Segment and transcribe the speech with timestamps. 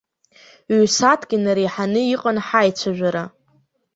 [0.79, 3.23] Ҩ-сааҭк инареиҳаны иҟан ҳаицәажәара.